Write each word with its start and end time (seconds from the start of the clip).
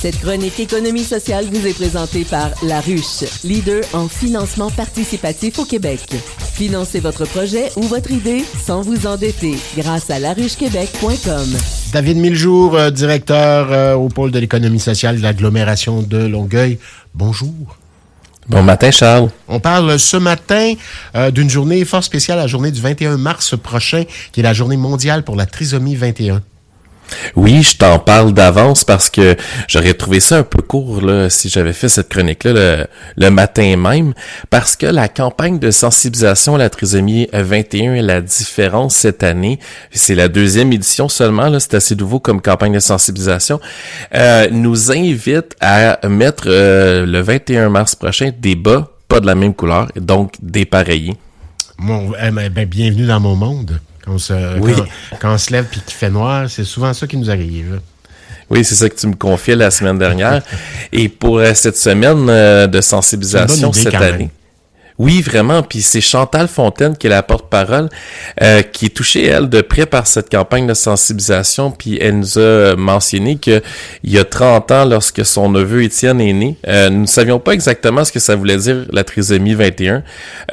Cette 0.00 0.18
chronique 0.18 0.58
économie 0.58 1.04
sociale 1.04 1.44
vous 1.52 1.66
est 1.66 1.74
présentée 1.74 2.24
par 2.24 2.48
La 2.62 2.80
Ruche, 2.80 3.22
leader 3.44 3.82
en 3.92 4.08
financement 4.08 4.70
participatif 4.70 5.58
au 5.58 5.66
Québec. 5.66 6.00
Financez 6.54 7.00
votre 7.00 7.26
projet 7.26 7.70
ou 7.76 7.82
votre 7.82 8.10
idée 8.10 8.42
sans 8.64 8.80
vous 8.80 9.06
endetter 9.06 9.56
grâce 9.76 10.08
à 10.08 10.18
laruchequebec.com. 10.18 11.54
David 11.92 12.16
Miljour, 12.16 12.76
euh, 12.76 12.90
directeur 12.90 13.70
euh, 13.72 13.92
au 13.92 14.08
pôle 14.08 14.30
de 14.30 14.38
l'économie 14.38 14.80
sociale 14.80 15.18
de 15.18 15.22
l'agglomération 15.22 16.00
de 16.00 16.16
Longueuil. 16.16 16.78
Bonjour. 17.14 17.76
Bon 18.48 18.62
matin, 18.62 18.90
Charles. 18.90 19.28
On 19.48 19.60
parle 19.60 19.98
ce 19.98 20.16
matin 20.16 20.72
euh, 21.14 21.30
d'une 21.30 21.50
journée 21.50 21.84
fort 21.84 22.04
spéciale, 22.04 22.38
la 22.38 22.46
journée 22.46 22.70
du 22.70 22.80
21 22.80 23.18
mars 23.18 23.54
prochain, 23.54 24.04
qui 24.32 24.40
est 24.40 24.44
la 24.44 24.54
journée 24.54 24.78
mondiale 24.78 25.24
pour 25.24 25.36
la 25.36 25.44
trisomie 25.44 25.94
21. 25.94 26.40
Oui, 27.36 27.62
je 27.62 27.76
t'en 27.76 27.98
parle 27.98 28.32
d'avance 28.32 28.84
parce 28.84 29.10
que 29.10 29.36
j'aurais 29.68 29.94
trouvé 29.94 30.20
ça 30.20 30.38
un 30.38 30.42
peu 30.42 30.62
court 30.62 31.00
là, 31.00 31.30
si 31.30 31.48
j'avais 31.48 31.72
fait 31.72 31.88
cette 31.88 32.08
chronique-là 32.08 32.86
le, 33.16 33.30
matin 33.30 33.76
même, 33.76 34.14
parce 34.50 34.76
que 34.76 34.86
la 34.86 35.08
campagne 35.08 35.58
de 35.58 35.70
sensibilisation 35.70 36.54
à 36.54 36.58
la 36.58 36.70
trisomie 36.70 37.28
21 37.32 37.94
et 37.94 38.02
la 38.02 38.20
différence 38.20 38.96
cette 38.96 39.22
année, 39.22 39.58
c'est 39.90 40.14
la 40.14 40.28
deuxième 40.28 40.72
édition 40.72 41.08
seulement, 41.08 41.48
là, 41.48 41.60
c'est 41.60 41.74
assez 41.74 41.94
nouveau 41.94 42.20
comme 42.20 42.40
campagne 42.40 42.74
de 42.74 42.80
sensibilisation, 42.80 43.60
euh, 44.14 44.48
nous 44.50 44.92
invite 44.92 45.56
à 45.60 45.98
mettre 46.08 46.44
euh, 46.46 47.06
le 47.06 47.20
21 47.20 47.68
mars 47.68 47.94
prochain 47.94 48.30
des 48.36 48.56
bas 48.56 48.90
pas 49.10 49.18
de 49.18 49.26
la 49.26 49.34
même 49.34 49.54
couleur, 49.54 49.88
donc 49.96 50.34
dépareillés. 50.40 51.16
Bon, 51.78 52.12
eh 52.22 52.30
ben, 52.30 52.48
ben, 52.48 52.64
bienvenue 52.64 53.06
dans 53.06 53.18
mon 53.18 53.34
monde. 53.34 53.80
Quand 54.04 54.12
on 54.12 54.18
se, 54.18 54.32
quand, 55.20 55.34
on 55.34 55.38
se 55.38 55.52
lève 55.52 55.66
puis 55.70 55.80
qu'il 55.80 55.94
fait 55.94 56.10
noir, 56.10 56.48
c'est 56.48 56.64
souvent 56.64 56.92
ça 56.94 57.06
qui 57.06 57.16
nous 57.16 57.30
arrive. 57.30 57.80
Oui, 58.48 58.64
c'est 58.64 58.74
ça 58.74 58.88
que 58.88 58.96
tu 58.96 59.06
me 59.06 59.14
confiais 59.14 59.54
la 59.54 59.70
semaine 59.70 59.98
dernière. 59.98 60.42
Et 60.92 61.08
pour 61.08 61.38
euh, 61.38 61.52
cette 61.54 61.76
semaine 61.76 62.28
euh, 62.28 62.66
de 62.66 62.80
sensibilisation 62.80 63.72
cette 63.72 63.94
année. 63.94 64.30
Oui, 65.00 65.22
vraiment. 65.22 65.62
Puis 65.62 65.80
c'est 65.80 66.02
Chantal 66.02 66.46
Fontaine 66.46 66.94
qui 66.94 67.06
est 67.06 67.10
la 67.10 67.22
porte-parole, 67.22 67.88
euh, 68.42 68.60
qui 68.60 68.84
est 68.84 68.94
touchée, 68.94 69.24
elle, 69.24 69.48
de 69.48 69.62
près 69.62 69.86
par 69.86 70.06
cette 70.06 70.28
campagne 70.28 70.66
de 70.66 70.74
sensibilisation. 70.74 71.70
Puis 71.70 71.96
elle 71.98 72.18
nous 72.18 72.38
a 72.38 72.76
mentionné 72.76 73.38
que 73.38 73.62
il 74.04 74.12
y 74.12 74.18
a 74.18 74.24
30 74.24 74.70
ans, 74.72 74.84
lorsque 74.84 75.24
son 75.24 75.48
neveu 75.48 75.84
Étienne 75.84 76.20
est 76.20 76.34
né, 76.34 76.58
euh, 76.68 76.90
nous 76.90 77.00
ne 77.00 77.06
savions 77.06 77.38
pas 77.38 77.52
exactement 77.52 78.04
ce 78.04 78.12
que 78.12 78.18
ça 78.18 78.36
voulait 78.36 78.58
dire 78.58 78.84
la 78.92 79.02
trisomie 79.02 79.54
21. 79.54 80.02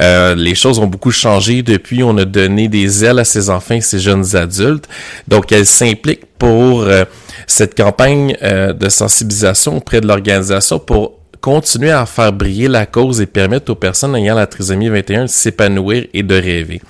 Euh, 0.02 0.34
les 0.36 0.56
choses 0.56 0.80
ont 0.80 0.88
beaucoup 0.88 1.12
changé 1.12 1.62
depuis. 1.62 2.02
On 2.02 2.18
a 2.18 2.24
donné 2.24 2.70
des 2.70 3.04
ailes 3.04 3.20
à 3.20 3.26
ses 3.26 3.50
enfants 3.50 3.76
et 3.76 3.82
ses 3.82 4.00
jeunes 4.00 4.34
adultes. 4.34 4.88
Donc 5.28 5.52
elle 5.52 5.66
s'implique 5.66 6.22
pour 6.40 6.84
euh, 6.84 7.04
cette 7.48 7.76
campagne 7.76 8.38
de 8.42 8.90
sensibilisation 8.90 9.76
auprès 9.76 10.00
de 10.00 10.08
l'organisation 10.08 10.80
pour 10.80 11.18
continuer 11.48 11.92
à 11.92 12.06
faire 12.06 12.34
briller 12.34 12.68
la 12.68 12.86
cause 12.86 13.22
et 13.22 13.26
permettre 13.26 13.72
aux 13.72 13.76
personnes 13.76 14.14
ayant 14.18 14.36
la 14.36 14.48
trisomie 14.48 14.90
21 14.90 15.22
de 15.22 15.28
s'épanouir 15.28 16.06
et 16.14 16.22
de 16.22 16.36
rêver. 16.36 16.82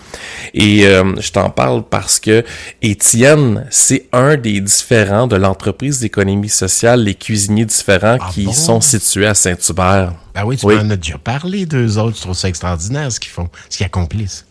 Et 0.55 0.87
euh, 0.87 1.13
je 1.21 1.31
t'en 1.31 1.51
parle 1.51 1.83
parce 1.87 2.19
que 2.19 2.43
Étienne, 2.81 3.67
c'est 3.69 4.07
un 4.11 4.35
des 4.35 4.59
différents 4.59 5.27
de 5.27 5.35
l'entreprise 5.35 5.99
d'économie 5.99 6.49
sociale, 6.49 7.03
les 7.03 7.13
cuisiniers 7.13 7.65
différents 7.65 8.17
ah 8.19 8.29
qui 8.33 8.51
sont 8.51 8.81
situés 8.81 9.27
à 9.27 9.35
Saint-Hubert. 9.35 10.13
Ah 10.33 10.43
oui, 10.43 10.57
tu 10.57 10.65
m'en 10.65 10.89
as 10.89 10.95
déjà 10.95 11.19
parlé 11.19 11.67
d'eux 11.67 11.99
autres. 11.99 12.17
Je 12.17 12.21
trouve 12.23 12.33
ça 12.33 12.49
extraordinaire 12.49 13.11
ce 13.11 13.19
qu'ils 13.19 13.29
font, 13.29 13.49
ce 13.69 13.77
qu'ils 13.77 13.85
accomplissent. 13.85 14.46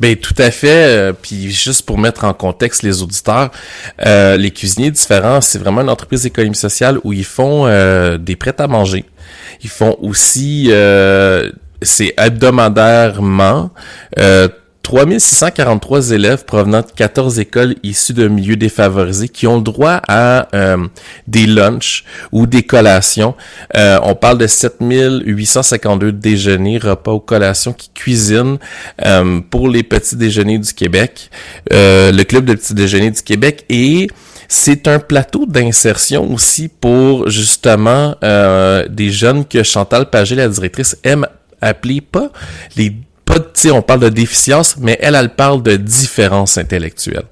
Ben 0.00 0.16
tout 0.16 0.34
à 0.38 0.50
fait. 0.50 0.86
Euh, 0.86 1.12
puis 1.12 1.50
juste 1.50 1.86
pour 1.86 1.98
mettre 1.98 2.24
en 2.24 2.34
contexte 2.34 2.82
les 2.82 3.02
auditeurs, 3.02 3.50
euh, 4.04 4.36
les 4.36 4.50
cuisiniers 4.50 4.90
différents, 4.90 5.40
c'est 5.40 5.58
vraiment 5.58 5.82
une 5.82 5.90
entreprise 5.90 6.22
d'économie 6.22 6.56
sociale 6.56 6.98
où 7.04 7.12
ils 7.12 7.24
font 7.24 7.66
des 8.18 8.36
prêts 8.36 8.54
à 8.58 8.66
manger. 8.66 9.04
Ils 9.62 9.70
font 9.70 9.96
aussi, 10.00 10.66
euh, 10.68 11.50
c'est 11.82 12.14
hebdomadairement, 12.18 13.70
euh, 14.18 14.48
3643 14.84 16.12
élèves 16.12 16.44
provenant 16.44 16.82
de 16.82 16.92
14 16.94 17.40
écoles 17.40 17.74
issues 17.82 18.12
de 18.12 18.28
milieux 18.28 18.54
défavorisés 18.54 19.28
qui 19.28 19.48
ont 19.48 19.56
le 19.56 19.62
droit 19.62 20.00
à 20.06 20.46
euh, 20.54 20.86
des 21.26 21.46
lunchs 21.46 22.04
ou 22.30 22.46
des 22.46 22.62
collations. 22.62 23.34
Euh, 23.76 23.98
on 24.04 24.14
parle 24.14 24.38
de 24.38 24.46
7852 24.46 26.12
déjeuners, 26.12 26.78
repas 26.78 27.12
ou 27.12 27.18
collations 27.18 27.72
qui 27.72 27.90
cuisinent 27.92 28.58
euh, 29.04 29.40
pour 29.50 29.68
les 29.68 29.82
petits 29.82 30.14
déjeuners 30.14 30.58
du 30.58 30.72
Québec, 30.72 31.30
le 31.70 32.22
club 32.22 32.44
de 32.44 32.54
petits 32.54 32.74
déjeuners 32.74 33.10
du 33.10 33.22
Québec 33.22 33.64
et 33.68 34.06
c'est 34.48 34.88
un 34.88 34.98
plateau 34.98 35.46
d'insertion 35.46 36.32
aussi 36.32 36.68
pour 36.68 37.28
justement 37.28 38.16
euh, 38.22 38.86
des 38.88 39.10
jeunes 39.10 39.44
que 39.44 39.62
Chantal 39.62 40.10
Pagé, 40.10 40.36
la 40.36 40.48
directrice, 40.48 40.96
aime 41.02 41.26
appeler 41.60 42.00
pas 42.00 42.30
les 42.76 42.94
on 43.70 43.82
parle 43.82 44.00
de 44.00 44.08
déficience, 44.08 44.76
mais 44.78 44.98
elle, 45.00 45.14
elle 45.14 45.34
parle 45.34 45.62
de 45.62 45.76
différence 45.76 46.58
intellectuelle. 46.58 47.24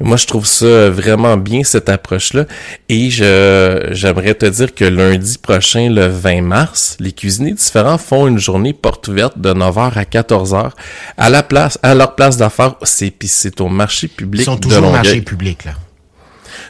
moi, 0.00 0.16
je 0.16 0.26
trouve 0.26 0.46
ça 0.46 0.90
vraiment 0.90 1.36
bien, 1.36 1.62
cette 1.64 1.88
approche-là. 1.88 2.46
Et 2.88 3.10
je, 3.10 3.88
j'aimerais 3.92 4.34
te 4.34 4.46
dire 4.46 4.74
que 4.74 4.84
lundi 4.84 5.38
prochain, 5.38 5.90
le 5.90 6.06
20 6.06 6.42
mars, 6.42 6.96
les 7.00 7.12
cuisiniers 7.12 7.52
différents 7.52 7.98
font 7.98 8.26
une 8.26 8.38
journée 8.38 8.72
porte 8.72 9.08
ouverte 9.08 9.38
de 9.38 9.52
9h 9.52 9.92
à 9.98 10.04
14h 10.04 10.70
à 11.16 11.30
la 11.30 11.42
place, 11.42 11.78
à 11.82 11.94
leur 11.94 12.14
place 12.14 12.36
d'affaires. 12.36 12.74
C'est, 12.82 13.14
c'est 13.24 13.60
au 13.60 13.68
marché 13.68 14.08
public. 14.08 14.42
Ils 14.42 14.44
sont 14.44 14.56
toujours 14.56 14.88
au 14.88 14.92
marché 14.92 15.20
public, 15.20 15.64
là. 15.64 15.72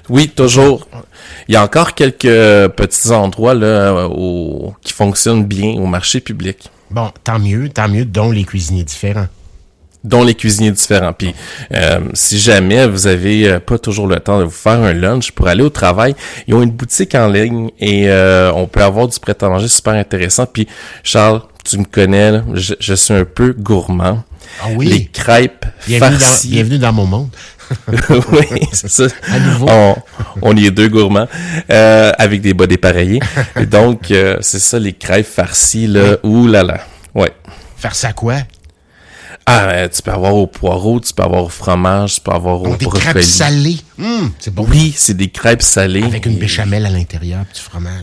Oui, 0.09 0.29
toujours. 0.29 0.87
Il 1.49 1.55
y 1.55 1.57
a 1.57 1.65
encore 1.65 1.95
quelques 1.95 2.23
petits 2.23 3.11
endroits 3.11 3.55
là 3.55 4.09
où, 4.09 4.73
qui 4.83 4.93
fonctionnent 4.93 5.45
bien 5.45 5.75
au 5.81 5.87
marché 5.87 6.21
public. 6.21 6.71
Bon, 6.91 7.11
tant 7.25 7.39
mieux, 7.39 7.69
tant 7.69 7.89
mieux, 7.89 8.05
dont 8.05 8.31
les 8.31 8.45
cuisiniers 8.45 8.85
différents. 8.85 9.27
Dont 10.05 10.23
les 10.23 10.35
cuisiniers 10.35 10.71
différents. 10.71 11.13
Puis, 11.13 11.35
euh, 11.73 12.01
si 12.15 12.39
jamais 12.39 12.87
vous 12.87 13.09
avez 13.09 13.49
euh, 13.49 13.61
pas 13.61 13.77
toujours 13.77 14.07
le 14.07 14.21
temps 14.21 14.39
de 14.39 14.45
vous 14.45 14.51
faire 14.51 14.81
un 14.81 14.93
lunch 14.93 15.33
pour 15.33 15.49
aller 15.49 15.65
au 15.65 15.71
travail, 15.71 16.15
ils 16.47 16.55
ont 16.55 16.63
une 16.63 16.71
boutique 16.71 17.17
en 17.17 17.27
ligne 17.27 17.71
et 17.81 18.09
euh, 18.09 18.53
on 18.55 18.69
peut 18.69 18.83
avoir 18.83 19.09
du 19.09 19.19
prêt 19.19 19.37
à 19.41 19.49
manger 19.49 19.67
super 19.67 19.95
intéressant. 19.95 20.47
Puis, 20.47 20.69
Charles, 21.03 21.43
tu 21.65 21.79
me 21.79 21.85
connais, 21.85 22.41
je, 22.55 22.95
suis 22.95 23.15
un 23.15 23.25
peu 23.25 23.53
gourmand. 23.53 24.23
Ah 24.63 24.69
oui. 24.75 24.87
Les 24.87 25.05
crêpes 25.07 25.67
bienvenue 25.87 26.19
Dans, 26.19 26.49
bienvenue 26.49 26.79
dans 26.79 26.93
mon 26.93 27.07
monde. 27.07 27.31
oui, 28.33 28.47
c'est 28.73 28.89
ça. 28.89 29.07
On, 30.43 30.57
y 30.57 30.67
est 30.67 30.71
deux 30.71 30.89
gourmands 30.89 31.29
euh, 31.71 32.13
avec 32.19 32.41
des 32.41 32.55
bas 32.55 32.67
dépareillés. 32.67 33.21
donc, 33.71 34.11
euh, 34.11 34.37
c'est 34.41 34.59
ça, 34.59 34.79
les 34.79 34.93
crêpes 34.93 35.27
farcies, 35.27 35.87
là. 35.87 36.17
Ouh 36.23 36.47
là 36.47 36.63
là. 36.63 36.81
Ouais. 37.15 37.33
Faire 37.77 37.95
ça 37.95 38.13
quoi? 38.13 38.37
Ah, 39.49 39.69
euh, 39.69 39.89
tu 39.89 40.03
peux 40.03 40.11
avoir 40.11 40.35
au 40.35 40.49
poireau, 40.49 40.99
tu 40.99 41.13
peux 41.15 41.23
avoir 41.23 41.45
au 41.45 41.49
fromage, 41.49 42.17
tu 42.17 42.21
peux 42.21 42.33
avoir 42.33 42.61
au 42.63 42.77
Des 42.77 42.87
crêpes 42.87 43.23
salées. 43.23 43.79
Hum, 43.97 44.33
c'est 44.41 44.53
bon. 44.53 44.67
Oui, 44.69 44.93
c'est 44.97 45.17
des 45.17 45.29
crêpes 45.31 45.63
salées. 45.63 46.03
Avec 46.03 46.27
une 46.27 46.37
béchamel 46.37 46.85
à 46.85 46.91
l'intérieur, 46.91 47.45
du 47.55 47.61
fromage. 47.61 48.03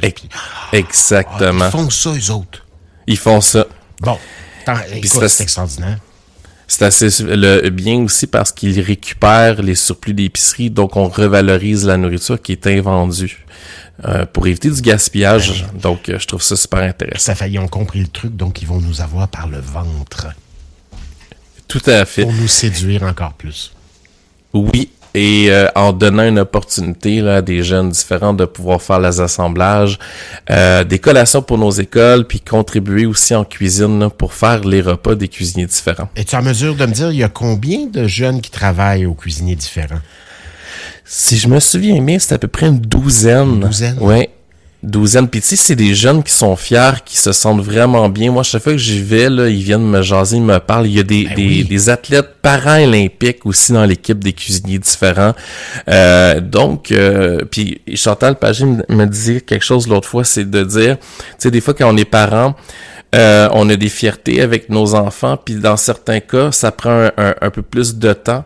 Exactement. 0.72 1.66
Ah, 1.66 1.68
ils 1.68 1.72
font 1.72 1.90
ça, 1.90 2.12
eux 2.12 2.32
autres. 2.32 2.66
Ils 3.08 3.18
font 3.18 3.42
ça. 3.42 3.66
Bon. 4.00 4.18
c'est 4.66 5.44
extraordinaire. 5.44 5.98
C'est 6.76 6.86
assez 6.86 7.24
le, 7.24 7.70
bien 7.70 7.98
aussi 8.00 8.26
parce 8.26 8.52
qu'ils 8.52 8.80
récupèrent 8.82 9.62
les 9.62 9.76
surplus 9.76 10.16
d'épicerie, 10.16 10.72
donc 10.72 10.98
on 10.98 11.08
revalorise 11.08 11.86
la 11.86 11.98
nourriture 11.98 12.42
qui 12.42 12.54
est 12.54 12.66
invendue 12.66 13.46
euh, 14.06 14.26
pour 14.26 14.48
éviter 14.48 14.72
du 14.72 14.82
gaspillage. 14.82 15.68
Donc, 15.76 16.10
euh, 16.10 16.18
je 16.18 16.26
trouve 16.26 16.42
ça 16.42 16.56
super 16.56 16.80
intéressant. 16.80 17.26
Ça 17.26 17.36
fait, 17.36 17.52
ils 17.52 17.60
ont 17.60 17.68
compris 17.68 18.00
le 18.00 18.08
truc, 18.08 18.36
donc 18.36 18.64
ils 18.64 18.68
vont 18.68 18.82
nous 18.82 19.02
avoir 19.02 19.28
par 19.28 19.48
le 19.48 19.60
ventre. 19.60 20.30
Tout 21.68 21.84
à 21.86 22.06
fait. 22.06 22.24
Pour 22.24 22.34
nous 22.34 22.48
séduire 22.48 23.04
encore 23.04 23.34
plus. 23.34 23.72
Oui, 24.52 24.90
et 25.14 25.48
euh, 25.50 25.68
en 25.76 25.94
donnant 25.94 26.28
une 26.28 26.40
opportunité 26.40 27.22
là, 27.22 27.38
à 27.38 27.42
des 27.42 27.64
jeunes 27.64 27.90
différents 27.90 28.34
de 28.34 28.46
pouvoir 28.46 28.82
faire 28.82 29.00
les 29.00 29.20
assemblages, 29.20 30.00
euh, 30.50 30.84
des 30.84 31.00
collations 31.00 31.42
pour 31.42 31.58
nos 31.58 31.72
écoles, 31.72 32.26
puis 32.26 32.40
contribuer 32.40 33.06
aussi 33.06 33.36
en 33.36 33.44
cuisine 33.44 34.10
pour 34.18 34.34
faire 34.34 34.62
les 34.62 34.82
repas 34.82 35.16
des 35.16 35.28
cuisiniers 35.28 35.66
différents. 35.66 36.10
Es-tu 36.16 36.36
en 36.36 36.42
mesure 36.42 36.76
de 36.76 36.86
me 36.86 36.92
dire, 36.92 37.12
il 37.12 37.18
y 37.18 37.24
a 37.24 37.30
combien 37.30 37.88
de 37.88 38.08
jeunes 38.08 38.42
qui 38.42 38.52
travaillent 38.52 39.06
aux 39.06 39.14
cuisiniers 39.14 39.56
différents? 39.56 40.02
Si 41.06 41.38
je 41.38 41.48
me 41.48 41.60
souviens 41.60 42.02
bien, 42.02 42.18
c'est 42.18 42.34
à 42.34 42.38
peu 42.38 42.48
près 42.48 42.68
une 42.68 42.80
douzaine. 42.80 43.56
Une 43.56 43.60
douzaine? 43.60 43.98
Oui 44.00 44.28
douzaine. 44.84 45.28
Puis 45.28 45.42
tu 45.42 45.48
sais, 45.48 45.56
c'est 45.56 45.76
des 45.76 45.96
jeunes 45.96 46.24
qui 46.24 46.34
sont 46.34 46.56
fiers, 46.56 47.02
qui 47.06 47.18
se 47.18 47.32
sentent 47.32 47.62
vraiment 47.62 48.10
bien. 48.10 48.32
Moi, 48.32 48.44
chaque 48.44 48.64
fois 48.64 48.74
que 48.74 48.78
j'y 48.78 49.02
vais, 49.02 49.30
là, 49.30 49.48
ils 49.48 49.64
viennent 49.64 49.88
me 49.88 50.02
jaser, 50.02 50.38
ils 50.38 50.44
me 50.44 50.60
parlent. 50.60 50.88
Il 50.88 50.94
y 50.94 51.00
a 51.00 51.04
des, 51.04 51.26
ben 51.26 51.36
des, 51.36 51.64
des, 51.64 51.90
athlètes 51.90 52.36
paralympiques 52.42 53.46
aussi 53.46 53.72
dans 53.72 53.86
l'équipe 53.86 54.20
des 54.20 54.34
cuisiniers 54.34 54.80
différents. 54.80 55.34
Euh, 55.88 56.42
donc, 56.42 56.92
euh, 56.92 57.40
puis 57.50 57.82
Chantal 57.96 58.36
Pagé 58.36 58.66
me 58.66 59.06
disait 59.06 59.42
quelque 59.42 59.66
chose 59.66 59.88
l'autre 59.88 60.08
fois, 60.08 60.24
c'est 60.24 60.50
de 60.50 60.64
dire, 60.64 60.98
tu 61.00 61.06
sais, 61.40 61.52
des 61.52 61.62
fois 61.62 61.74
quand 61.74 61.92
on 61.92 61.98
est 61.98 62.06
parent, 62.06 62.56
euh, 63.16 63.48
on 63.54 63.70
a 63.70 63.76
des 63.76 63.90
fiertés 63.90 64.42
avec 64.42 64.70
nos 64.70 64.96
enfants, 64.96 65.38
puis 65.38 65.56
dans 65.56 65.78
certains 65.78 66.20
cas, 66.20 66.52
ça 66.52 66.72
prend 66.72 67.10
un, 67.16 67.36
un 67.40 67.50
peu 67.52 67.62
plus 67.62 67.96
de 67.96 68.12
temps 68.12 68.44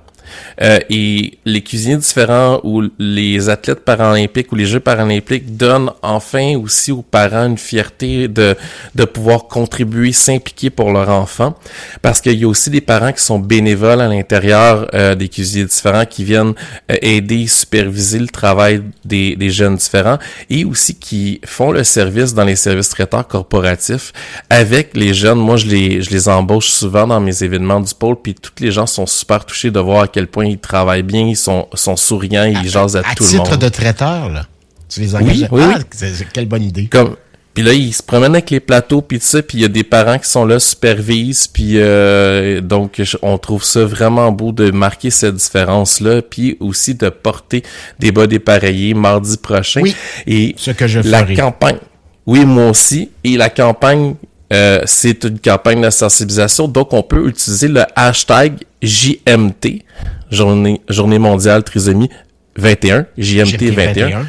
Euh, 0.61 0.79
et 0.89 1.37
les 1.45 1.61
cuisiniers 1.61 1.97
différents 1.97 2.59
ou 2.63 2.83
les 2.99 3.49
athlètes 3.49 3.83
paralympiques 3.85 4.51
ou 4.51 4.55
les 4.55 4.65
Jeux 4.65 4.79
paralympiques 4.79 5.55
donnent 5.55 5.91
enfin 6.01 6.55
aussi 6.55 6.91
aux 6.91 7.01
parents 7.01 7.45
une 7.45 7.57
fierté 7.57 8.27
de, 8.27 8.55
de 8.95 9.05
pouvoir 9.05 9.45
contribuer, 9.47 10.11
s'impliquer 10.11 10.69
pour 10.69 10.91
leur 10.91 11.09
enfant. 11.09 11.55
Parce 12.01 12.21
qu'il 12.21 12.39
y 12.39 12.43
a 12.43 12.47
aussi 12.47 12.69
des 12.69 12.81
parents 12.81 13.11
qui 13.11 13.23
sont 13.23 13.39
bénévoles 13.39 14.01
à 14.01 14.07
l'intérieur 14.07 14.87
euh, 14.93 15.15
des 15.15 15.29
cuisiniers 15.29 15.65
différents 15.65 16.05
qui 16.05 16.23
viennent 16.23 16.53
euh, 16.91 16.95
aider, 17.01 17.47
superviser 17.47 18.19
le 18.19 18.27
travail 18.27 18.81
des, 19.05 19.35
des 19.35 19.49
jeunes 19.49 19.75
différents 19.75 20.17
et 20.49 20.65
aussi 20.65 20.95
qui 20.95 21.39
font 21.45 21.71
le 21.71 21.83
service 21.83 22.33
dans 22.33 22.43
les 22.43 22.55
services 22.55 22.89
traiteurs 22.89 23.27
corporatifs 23.27 24.13
avec 24.49 24.95
les 24.95 25.13
jeunes. 25.13 25.39
Moi, 25.39 25.57
je 25.57 25.67
les, 25.67 26.01
je 26.01 26.09
les 26.09 26.27
embauche 26.27 26.69
souvent 26.69 27.07
dans 27.07 27.19
mes 27.19 27.43
événements 27.43 27.79
du 27.79 27.93
pôle, 27.93 28.15
puis 28.21 28.35
tous 28.35 28.63
les 28.63 28.71
gens 28.71 28.85
sont 28.85 29.05
super 29.05 29.45
touchés 29.45 29.71
de 29.71 29.79
voir 29.79 30.09
quel 30.17 30.25
point 30.25 30.45
ils 30.45 30.57
travaillent 30.57 31.03
bien, 31.03 31.27
ils 31.27 31.37
sont, 31.37 31.67
sont 31.75 31.95
souriants, 31.95 32.45
ils 32.45 32.67
jasent 32.67 32.95
à, 32.95 33.03
tout 33.15 33.23
le 33.23 33.37
monde. 33.37 33.41
À 33.41 33.51
titre 33.51 33.57
de 33.59 33.69
traiteur, 33.69 34.29
là? 34.29 34.47
Tu 34.89 35.01
les 35.01 35.15
engages? 35.15 35.47
Oui, 35.51 35.61
oui, 35.61 35.75
ah, 35.75 36.05
Quelle 36.33 36.47
bonne 36.47 36.63
idée. 36.63 36.87
Comme, 36.87 37.15
puis 37.53 37.63
là, 37.63 37.71
ils 37.71 37.93
se 37.93 38.01
promènent 38.01 38.33
avec 38.33 38.49
les 38.49 38.59
plateaux, 38.59 39.03
puis 39.03 39.19
tout 39.19 39.27
ça, 39.27 39.43
puis 39.43 39.59
il 39.59 39.61
y 39.61 39.65
a 39.65 39.67
des 39.67 39.83
parents 39.83 40.17
qui 40.17 40.27
sont 40.27 40.43
là, 40.43 40.59
supervisent, 40.59 41.45
puis 41.45 41.73
euh, 41.75 42.61
donc 42.61 42.99
on 43.21 43.37
trouve 43.37 43.63
ça 43.63 43.85
vraiment 43.85 44.31
beau 44.31 44.51
de 44.51 44.71
marquer 44.71 45.11
cette 45.11 45.35
différence-là, 45.35 46.23
puis 46.23 46.57
aussi 46.59 46.95
de 46.95 47.09
porter 47.09 47.61
des 47.99 48.11
bas 48.11 48.25
dépareillés 48.25 48.95
mardi 48.95 49.37
prochain. 49.37 49.81
Oui, 49.81 49.95
et 50.25 50.55
ce 50.57 50.71
que 50.71 50.87
je 50.87 50.99
La 51.01 51.19
ferai. 51.19 51.35
campagne, 51.35 51.77
oui, 52.25 52.43
moi 52.43 52.71
aussi, 52.71 53.11
et 53.23 53.37
la 53.37 53.51
campagne, 53.51 54.15
euh, 54.51 54.81
c'est 54.85 55.25
une 55.25 55.37
campagne 55.37 55.81
de 55.81 55.91
sensibilisation, 55.91 56.67
donc 56.67 56.91
on 56.91 57.03
peut 57.03 57.27
utiliser 57.27 57.67
le 57.67 57.83
hashtag 57.95 58.63
JMT, 58.81 59.83
Journée, 60.31 60.81
Journée 60.89 61.19
mondiale 61.19 61.63
trisomie 61.63 62.09
21, 62.57 63.05
JMT 63.17 63.71
21 63.71 64.25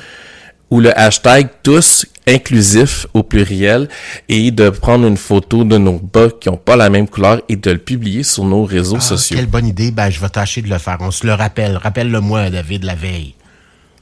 ou 0.70 0.80
le 0.80 0.98
hashtag 0.98 1.48
tous 1.62 2.04
inclusif 2.26 3.06
au 3.14 3.22
pluriel 3.22 3.88
et 4.28 4.50
de 4.50 4.68
prendre 4.68 5.06
une 5.06 5.16
photo 5.16 5.64
de 5.64 5.78
nos 5.78 5.98
bas 5.98 6.28
qui 6.38 6.50
ont 6.50 6.58
pas 6.58 6.76
la 6.76 6.90
même 6.90 7.08
couleur 7.08 7.40
et 7.48 7.56
de 7.56 7.70
le 7.70 7.78
publier 7.78 8.22
sur 8.22 8.44
nos 8.44 8.64
réseaux 8.64 8.96
Ah, 8.98 9.00
sociaux. 9.00 9.36
Quelle 9.38 9.46
bonne 9.46 9.66
idée. 9.66 9.90
Ben, 9.90 10.10
je 10.10 10.20
vais 10.20 10.28
tâcher 10.28 10.60
de 10.60 10.68
le 10.68 10.76
faire. 10.76 10.98
On 11.00 11.10
se 11.10 11.26
le 11.26 11.32
rappelle. 11.32 11.78
Rappelle-le-moi, 11.78 12.50
David, 12.50 12.84
la 12.84 12.94
veille. 12.94 13.34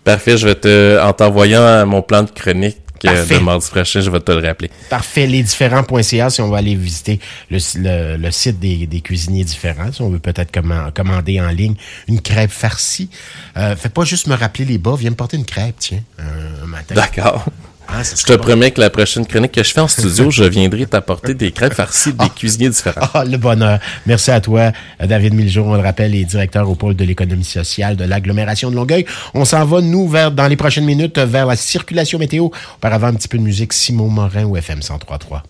Parfait, 0.03 0.37
je 0.37 0.49
vais 0.49 0.55
te, 0.57 1.01
en 1.01 1.13
t'envoyant 1.13 1.87
mon 1.87 2.03
plan 2.03 2.25
de 2.25 2.31
chronique. 2.31 2.79
De 3.05 3.39
mardi 3.45 3.67
prochain, 3.71 4.01
je 4.01 4.11
vais 4.11 4.21
te 4.21 4.33
le 4.33 4.47
rappeler. 4.47 4.71
Parfait. 4.91 5.27
Les 5.27 5.43
différents.ca, 5.43 6.31
si 6.31 6.41
on 6.41 6.49
va 6.49 6.59
aller 6.59 6.75
visiter 6.75 7.21
le, 7.51 7.59
le- 7.77 8.17
le 8.17 8.31
site 8.31 8.59
des, 8.59 8.87
des 8.87 9.01
cuisiniers 9.01 9.45
différents, 9.45 9.93
si 9.93 10.03
on 10.03 10.11
veut 10.11 10.19
peut-être 10.19 10.53
comman- 10.53 10.91
commander 10.93 11.41
en 11.41 11.49
ligne 11.49 11.75
une 12.09 12.21
crêpe 12.21 12.51
farcie. 12.51 13.09
Euh, 13.57 13.77
fais 13.77 13.89
pas 13.89 14.05
juste 14.05 14.27
me 14.27 14.35
rappeler 14.35 14.65
les 14.65 14.79
bas, 14.79 14.95
viens 14.99 15.11
me 15.11 15.17
porter 15.17 15.37
une 15.37 15.45
crêpe, 15.45 15.77
tiens, 15.79 16.03
un 16.63 16.67
matin. 16.67 16.95
D'accord. 16.95 17.45
Ah, 17.88 18.03
Je 18.03 18.23
te 18.25 18.33
bon. 18.33 18.38
promets 18.43 18.71
que 18.73 18.81
la 18.81 18.91
prochaine 18.91 19.25
chronique 19.27 19.53
que 19.53 19.62
je 19.62 19.73
fais 19.73 19.81
en 19.81 19.88
studio, 19.88 20.31
je 20.31 20.44
viendrai 20.44 20.87
t'apporter 20.87 21.35
des 21.35 21.53
crêpes 21.53 21.73
farcies 21.75 22.12
des 22.12 22.29
cuisiniers 22.29 22.69
différents. 22.69 23.09
Ah, 23.15 23.25
le 23.25 23.37
bonheur. 23.37 23.79
Merci 24.06 24.31
à 24.33 24.41
toi, 24.41 24.73
David 25.00 25.35
Miljour. 25.35 25.67
On 25.67 25.75
le 25.75 25.81
rappelle, 25.83 26.15
est 26.15 26.25
directeur 26.25 26.69
au 26.69 26.75
pôle 26.75 26.94
de 26.97 27.05
l'économie 27.05 27.44
sociale 27.44 27.97
de 27.97 28.05
l'agglomération 28.05 28.71
de 28.71 28.77
Longueuil. 28.77 29.06
On 29.35 29.44
s'en 29.44 29.65
va, 29.65 29.81
nous, 29.81 30.09
vers, 30.09 30.31
dans 30.33 30.49
les 30.49 30.56
prochaines 30.56 30.85
minutes, 30.85 31.19
vers 31.19 31.47
la 31.47 31.56
circulation 31.56 32.19
météo. 32.19 32.49
Auparavant, 32.77 33.06
un 33.09 33.15
petit 33.15 33.29
peu 33.29 33.38
de 33.38 33.43
musique. 33.43 33.73
Simon 33.73 34.09
Morin 34.09 34.44
ou 34.44 34.56
FM 34.56 34.81
103.3. 34.81 35.43